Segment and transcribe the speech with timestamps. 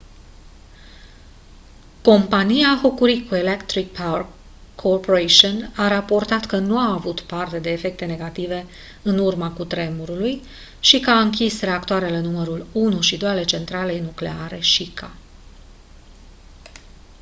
[2.07, 4.23] compania hokuriku electric power
[4.75, 4.99] co
[5.77, 8.65] a raportat că nu a avut parte de efecte negative
[9.03, 10.41] în urma cutremurului
[10.79, 15.11] și că a închis reactoarele numărul 1 și 2 ale centralei nucleare shika